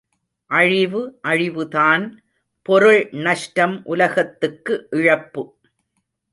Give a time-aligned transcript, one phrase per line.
[0.51, 1.01] அழிவு
[1.21, 2.23] அழிவுதான்
[2.61, 5.43] பொருள் நஷ்டம் உலகத்துக்கு இழப்பு.